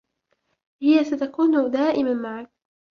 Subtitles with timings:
[0.81, 2.51] هي ستكون دائماً معك.